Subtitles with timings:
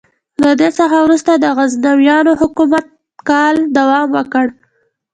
[0.43, 2.85] له دې څخه وروسته د غزنویانو حکومت
[3.29, 4.45] کاله دوام وکړ.